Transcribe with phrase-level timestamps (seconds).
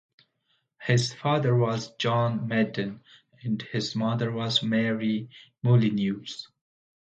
[0.81, 3.03] His father was John Madden,
[3.43, 5.29] and his mother was Mary
[5.61, 6.25] Molyneux.